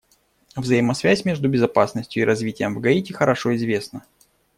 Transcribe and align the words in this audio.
Взаимосвязь 0.55 1.25
между 1.25 1.47
безопасностью 1.47 2.23
и 2.23 2.25
развитием 2.25 2.73
в 2.73 2.79
Гаити 2.79 3.13
хорошо 3.13 3.55
известна. 3.55 4.03